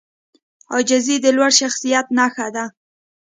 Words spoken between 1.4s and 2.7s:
شخصیت نښه ده.